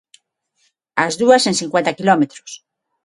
[1.05, 2.51] As dúas en cincuenta quilómetros.